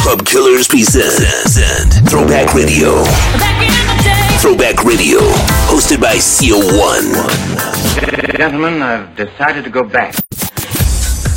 [0.00, 3.04] Pub Killers present Throwback Radio.
[4.40, 5.20] Throwback Radio,
[5.68, 7.12] hosted by CO1.
[8.36, 10.14] Gentlemen, I've decided to go back.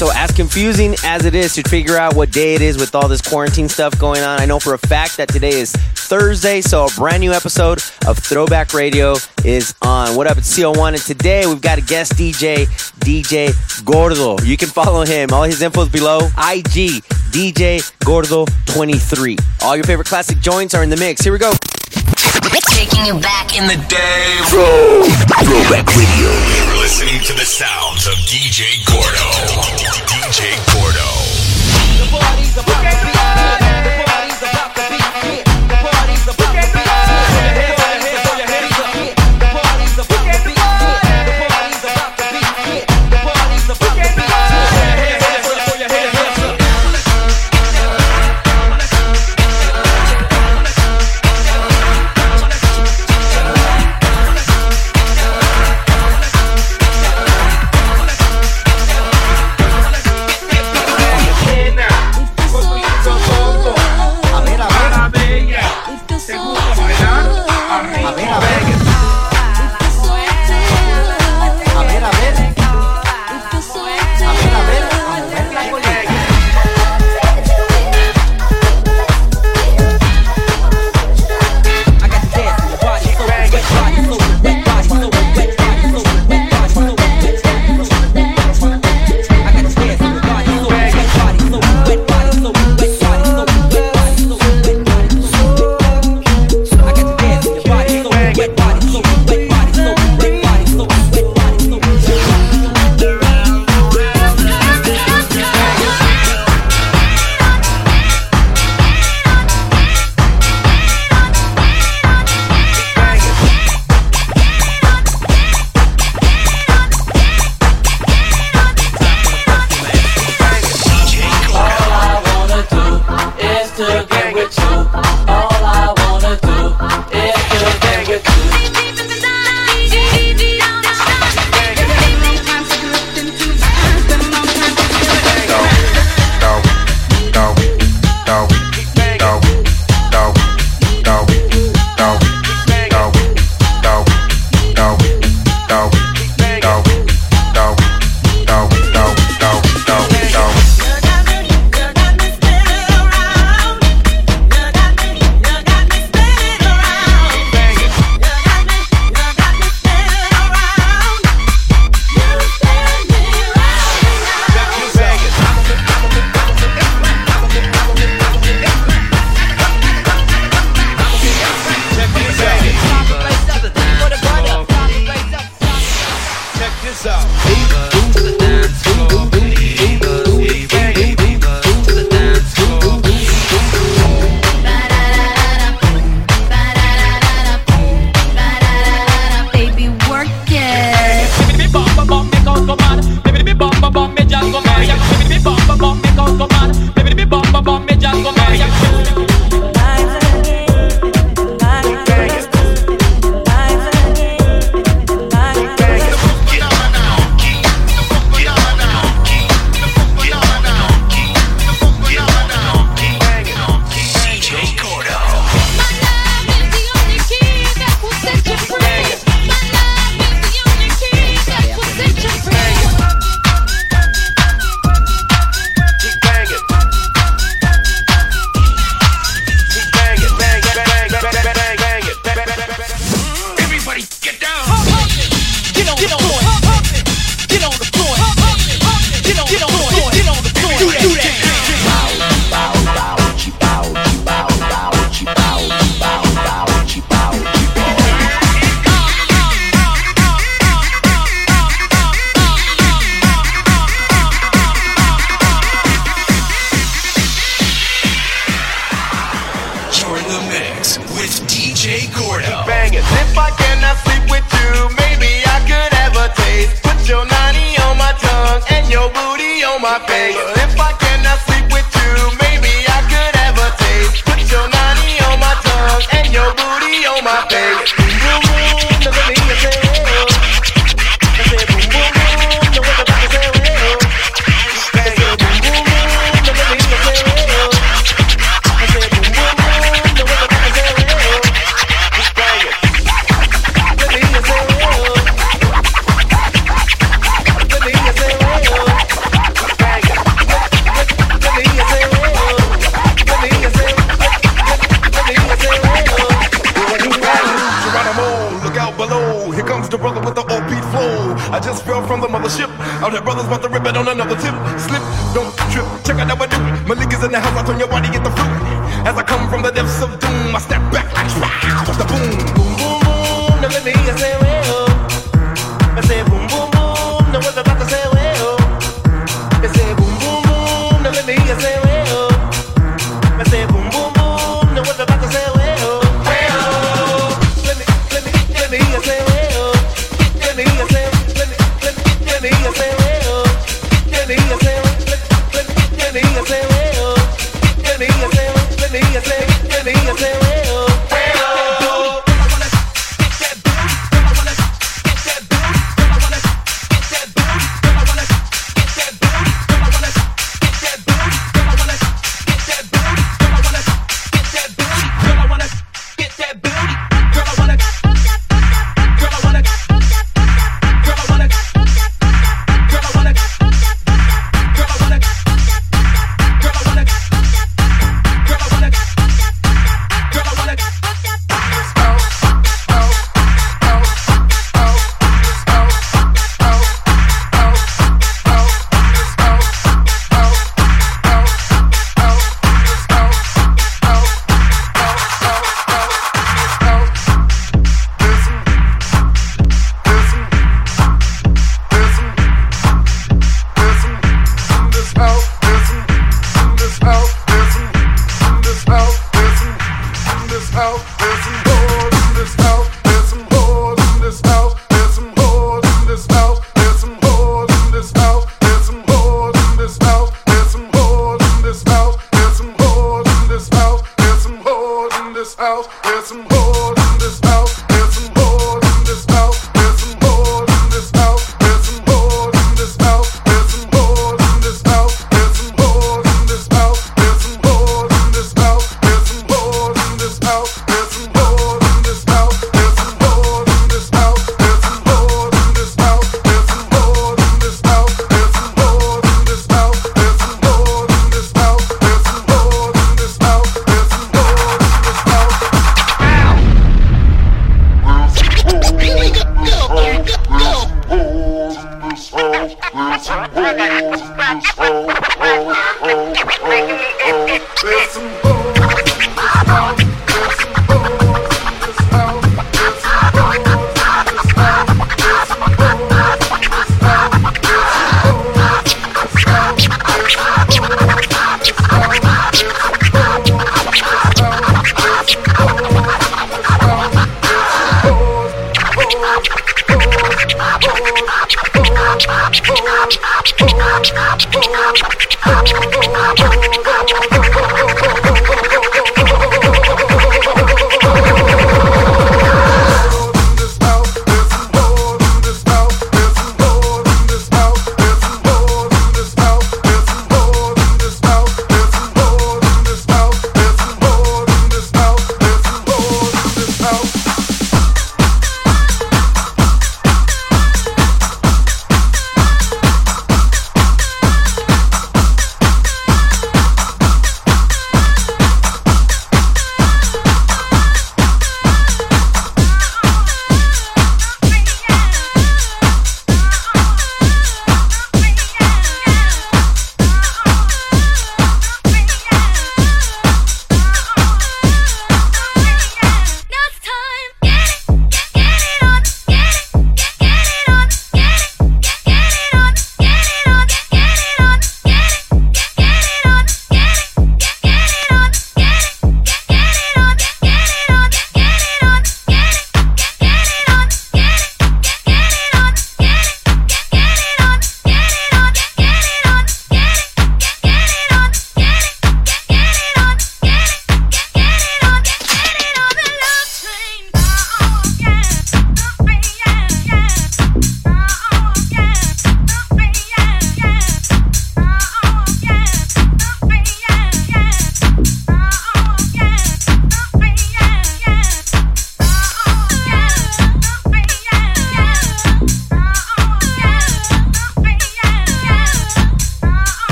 [0.00, 3.06] So, as confusing as it is to figure out what day it is with all
[3.06, 6.86] this quarantine stuff going on, I know for a fact that today is Thursday, so
[6.86, 10.16] a brand new episode of Throwback Radio is on.
[10.16, 12.64] What up, it's CO1, and today we've got a guest DJ,
[13.00, 13.52] DJ
[13.84, 14.42] Gordo.
[14.42, 15.34] You can follow him.
[15.34, 16.28] All his info is below.
[16.28, 19.62] IG, DJ Gordo23.
[19.62, 21.20] All your favorite classic joints are in the mix.
[21.20, 21.52] Here we go.
[21.90, 24.38] Taking you back in the day.
[24.46, 25.02] Throw,
[25.44, 26.30] Throwback Radio.
[26.30, 29.30] You're listening to the sounds of DJ Gordo.
[30.06, 31.10] DJ Gordo.
[32.80, 33.09] Baby,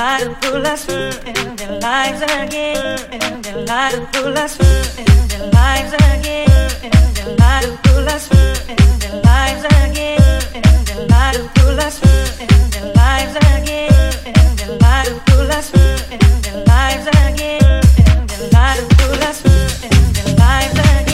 [0.00, 4.58] lies pull us in their lives again, in their lies pull us
[4.98, 6.48] in their lives again,
[6.88, 8.24] in their lies pull us
[8.70, 11.96] in their lives again, in their lies pull us
[12.40, 13.92] in their lives again,
[14.24, 15.68] in their lies pull us
[16.14, 16.64] in their
[17.28, 19.44] again, in their lies pull us
[19.84, 21.09] in their lives again.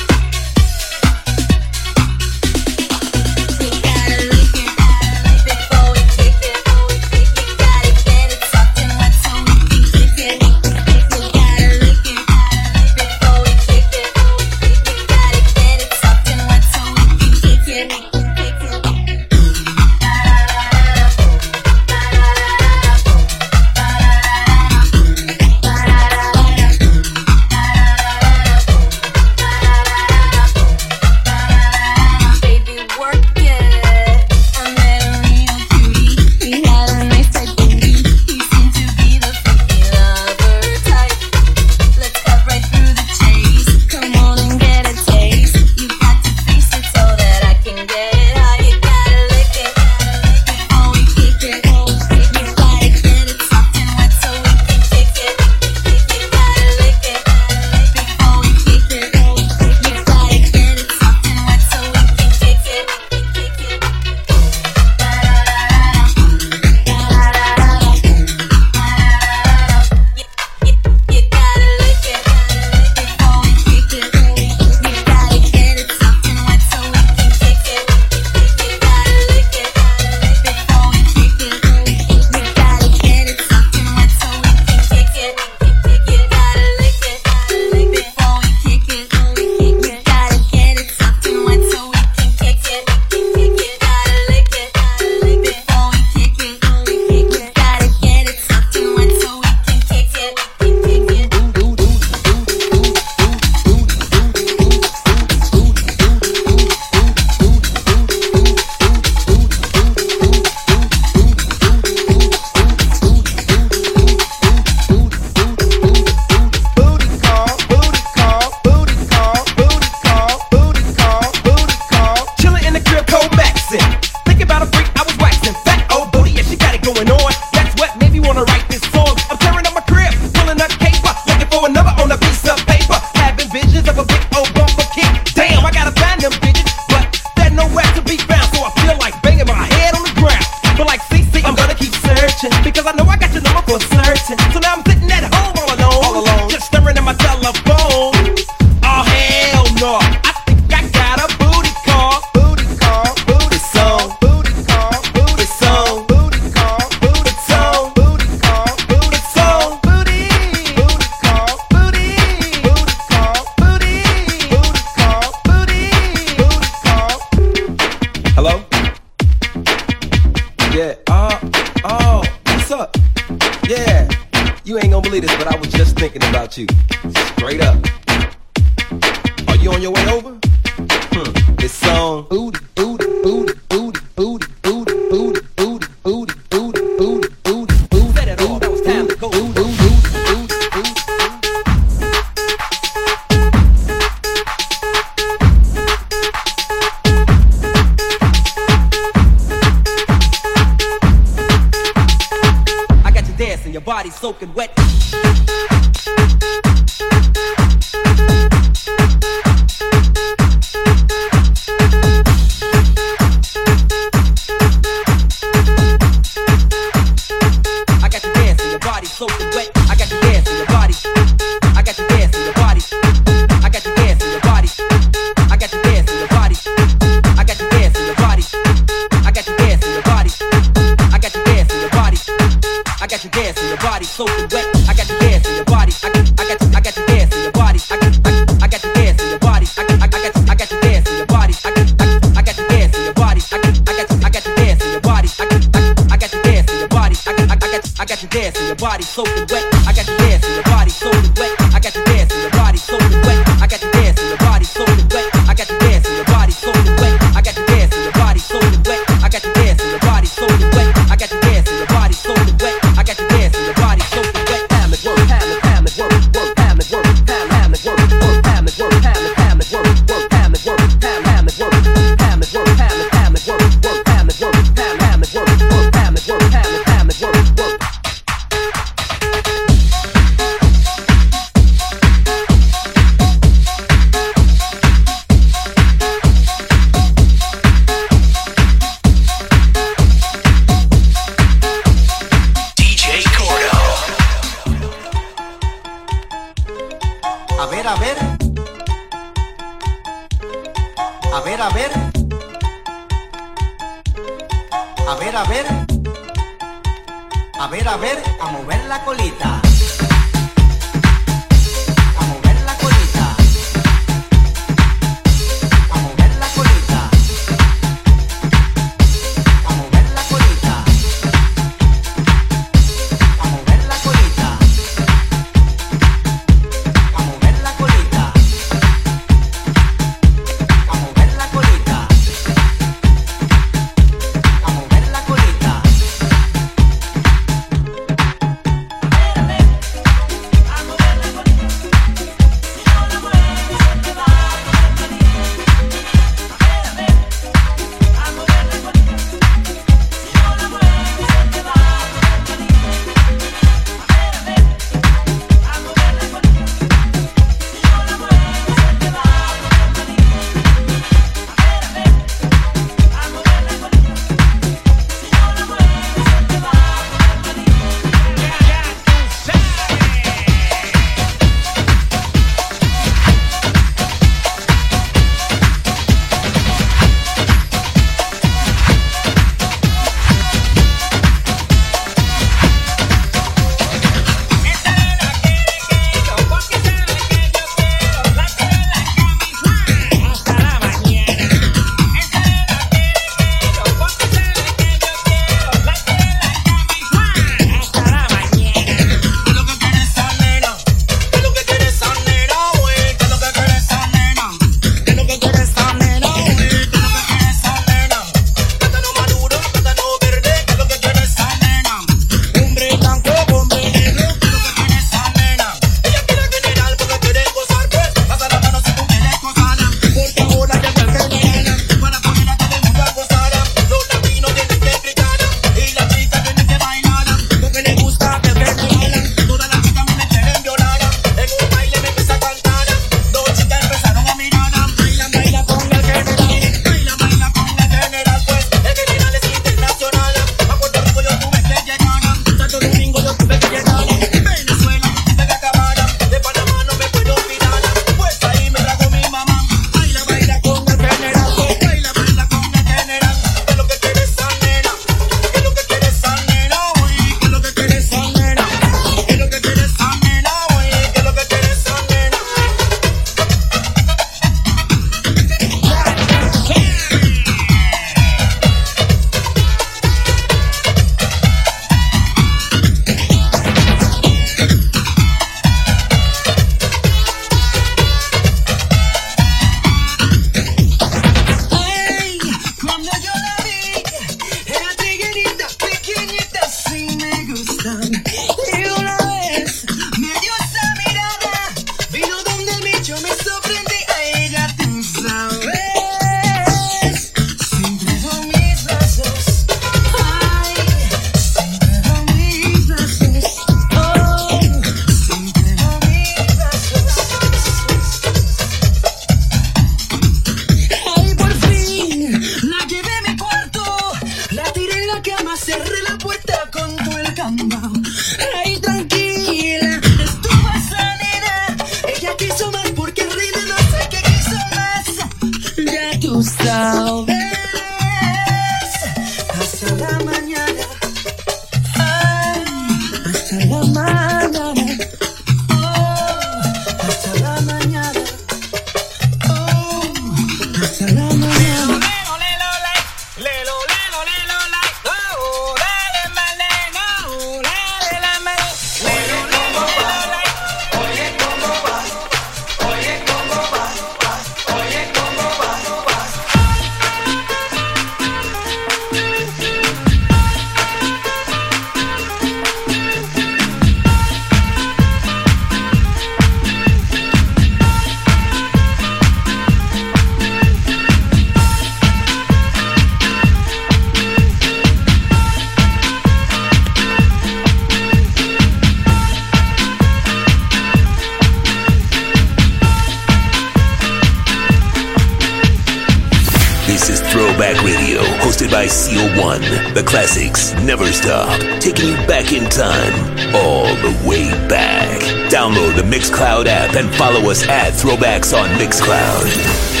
[588.91, 589.93] CO1.
[589.93, 593.13] The classics never stop, taking you back in time,
[593.55, 595.21] all the way back.
[595.49, 600.00] Download the Mixcloud app and follow us at Throwbacks on Mixcloud.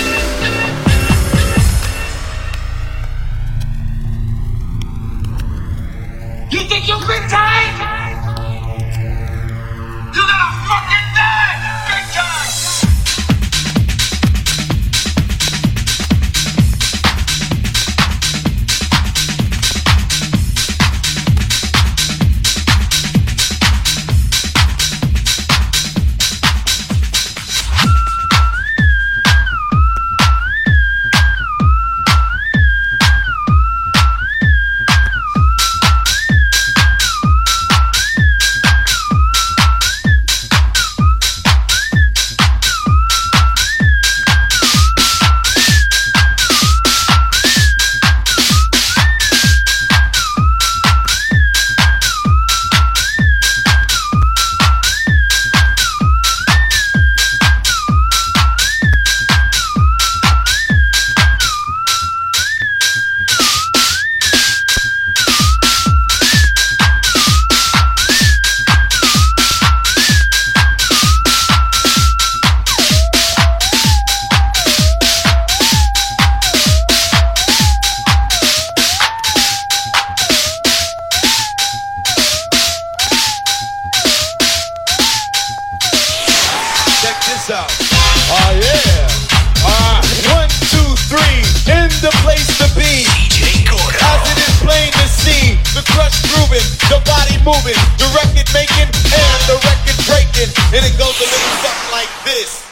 [97.43, 100.51] Moving, the record making, and the record breaking.
[100.73, 102.70] And it goes a little something like this.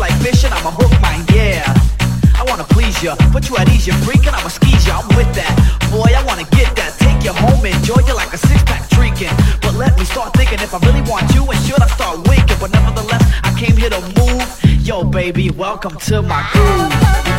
[0.00, 1.62] like fish and I'ma hook mine, yeah.
[2.34, 4.98] I wanna please ya, put you at ease, you freak, and I'ma skeeze ya.
[4.98, 5.52] I'm with that,
[5.92, 6.96] boy, I wanna get that.
[6.98, 9.36] Take you home, enjoy you like a six pack drinking.
[9.60, 12.56] But let me start thinking if I really want you, and should I start winking?
[12.58, 14.48] But nevertheless, I came here to move.
[14.86, 17.29] Yo, baby, welcome to my groove.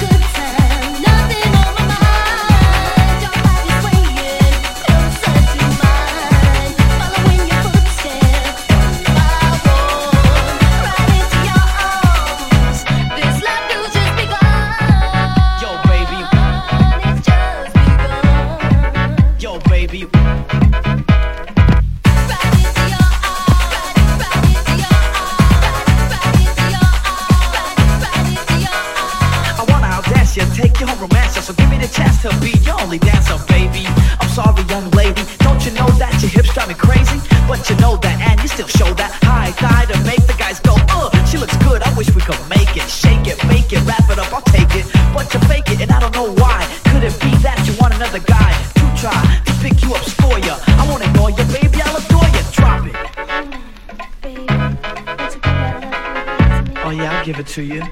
[57.52, 57.84] to you.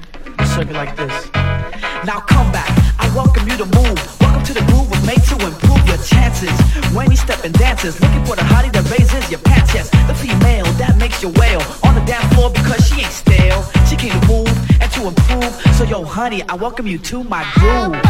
[0.54, 1.12] Sing it like this.
[2.06, 2.70] Now come back.
[2.98, 4.20] I welcome you to move.
[4.20, 6.50] Welcome to the groove with made to improve your chances.
[6.96, 9.74] When you step in dances, looking for the hottie that raises your pants.
[9.74, 13.62] Yes, the female that makes you wail on the dance floor because she ain't stale.
[13.84, 14.48] She came to move
[14.80, 15.52] and to improve.
[15.76, 18.09] So yo, honey, I welcome you to my groove.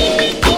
[0.00, 0.49] Thank you.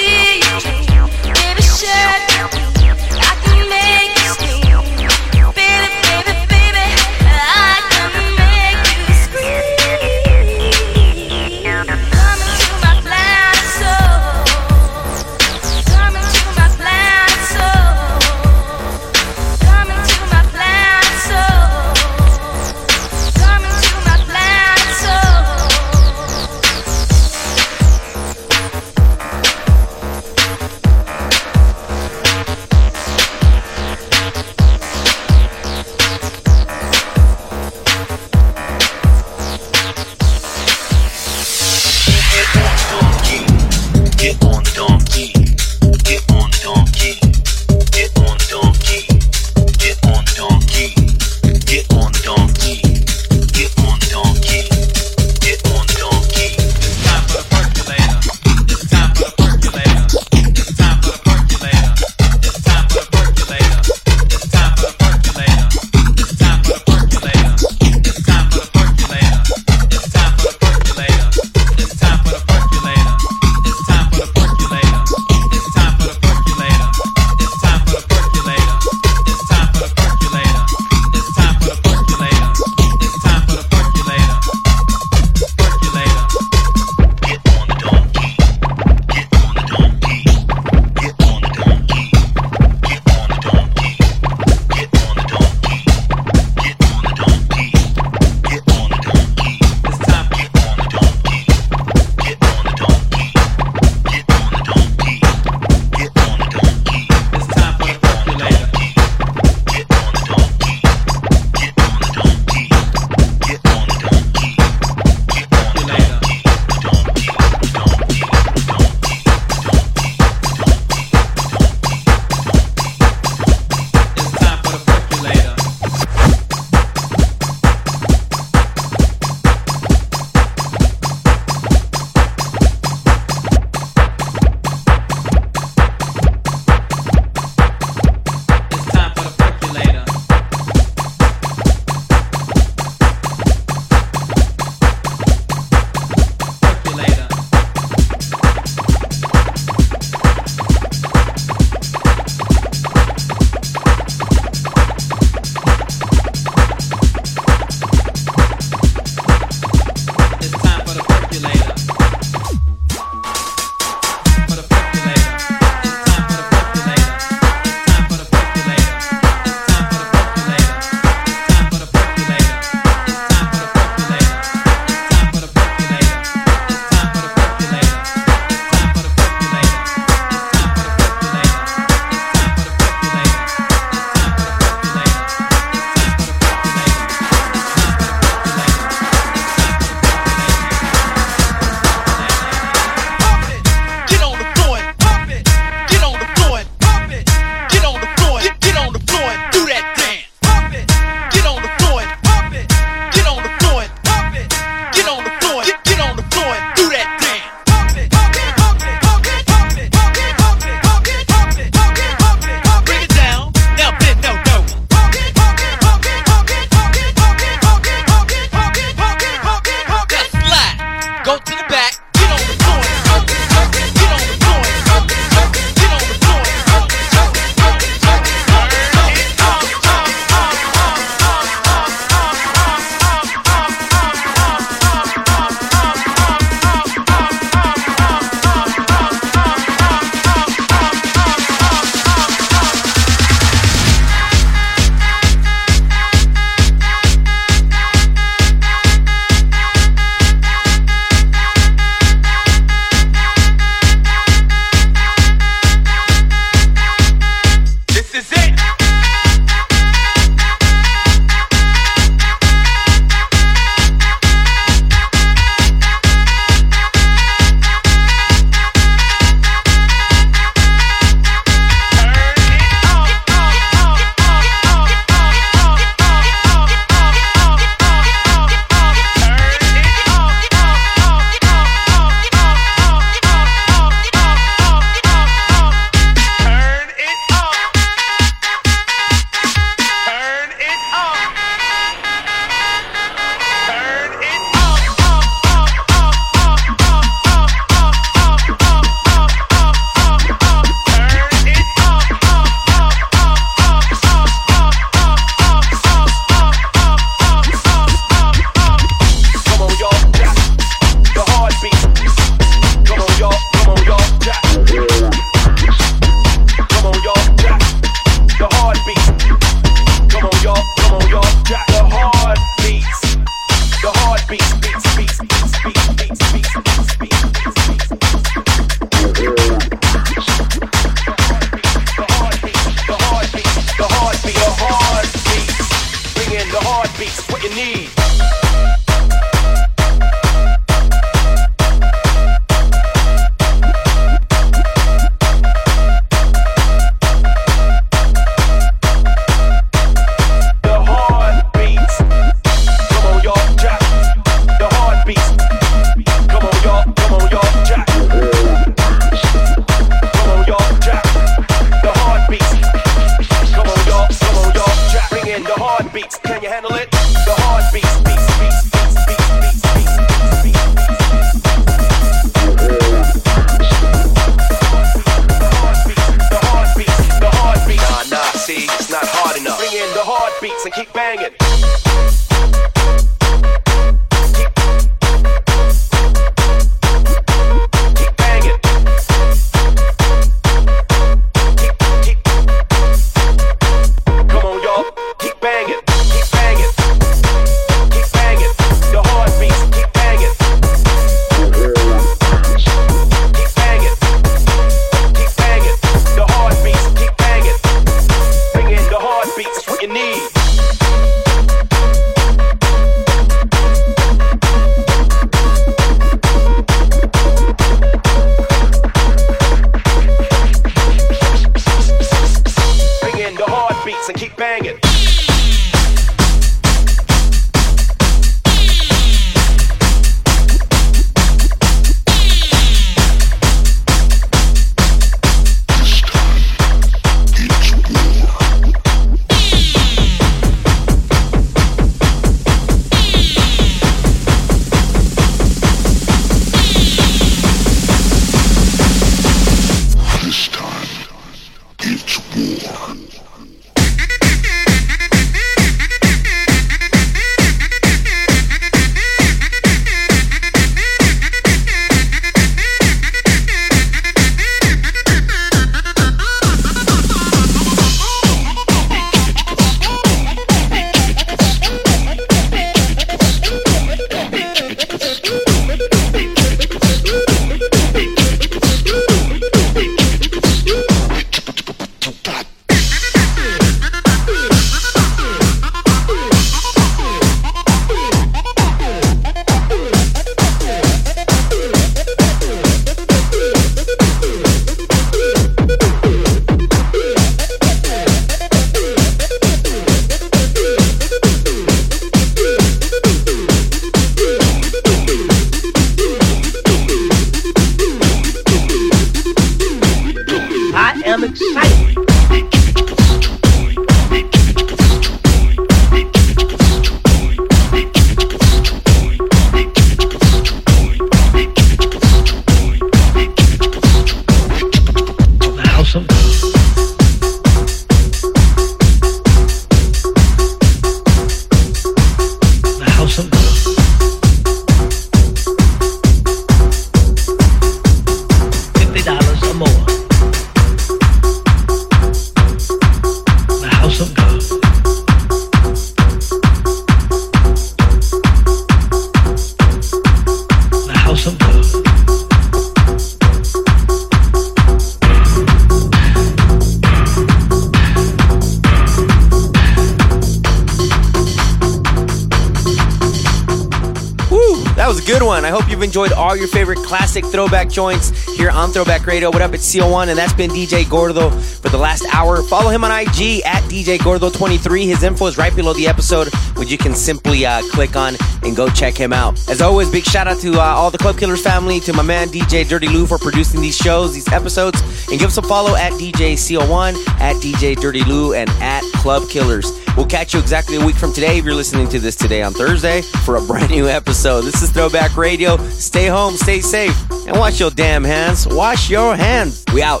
[566.40, 569.30] Your favorite classic throwback joints here on Throwback Radio.
[569.30, 572.42] What up, it's CO1, and that's been DJ Gordo for the last hour.
[572.42, 574.86] Follow him on IG at DJ Gordo23.
[574.86, 578.56] His info is right below the episode, which you can simply uh, click on and
[578.56, 579.38] go check him out.
[579.50, 582.28] As always, big shout out to uh, all the Club Killers family, to my man
[582.28, 584.80] DJ Dirty Lou for producing these shows, these episodes,
[585.10, 589.28] and give us a follow at DJ CO1, at DJ Dirty Lou, and at Club
[589.28, 589.72] Killers.
[589.94, 592.54] We'll catch you exactly a week from today if you're listening to this today on
[592.54, 594.42] Thursday for a brand new episode.
[594.42, 595.58] This is Throwback Radio.
[595.90, 598.46] Stay home, stay safe, and wash your damn hands.
[598.46, 599.64] Wash your hands.
[599.74, 600.00] We out.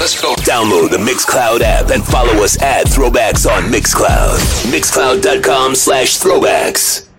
[0.00, 0.34] Let's go.
[0.36, 4.38] Download the Mixcloud app and follow us at Throwbacks on Mixcloud.
[4.72, 7.09] Mixcloud.com slash throwbacks.